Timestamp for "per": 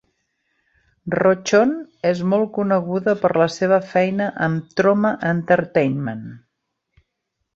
3.25-3.31